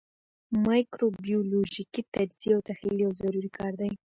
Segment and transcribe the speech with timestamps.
[0.65, 3.91] مایکروبیولوژیکي تجزیه او تحلیل یو ضروري کار دی.